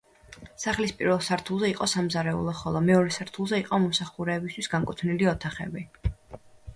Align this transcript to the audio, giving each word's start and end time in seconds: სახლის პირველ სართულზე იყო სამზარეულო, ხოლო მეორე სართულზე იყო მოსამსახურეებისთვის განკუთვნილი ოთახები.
სახლის 0.61 0.91
პირველ 1.01 1.19
სართულზე 1.25 1.67
იყო 1.73 1.87
სამზარეულო, 1.91 2.55
ხოლო 2.61 2.81
მეორე 2.85 3.13
სართულზე 3.17 3.59
იყო 3.65 3.79
მოსამსახურეებისთვის 3.83 4.71
განკუთვნილი 4.73 5.29
ოთახები. 5.33 5.85